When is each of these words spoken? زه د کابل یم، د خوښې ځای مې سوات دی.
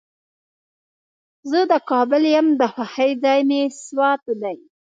زه 1.49 1.59
د 1.71 1.73
کابل 1.89 2.23
یم، 2.35 2.47
د 2.59 2.61
خوښې 2.73 3.09
ځای 3.23 3.39
مې 3.49 3.61
سوات 3.85 4.23
دی. 4.41 4.57